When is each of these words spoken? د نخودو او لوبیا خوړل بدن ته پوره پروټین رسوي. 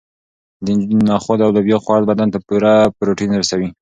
د 0.65 0.67
نخودو 1.09 1.45
او 1.45 1.51
لوبیا 1.55 1.77
خوړل 1.83 2.05
بدن 2.11 2.27
ته 2.33 2.39
پوره 2.47 2.73
پروټین 2.97 3.31
رسوي. 3.41 3.69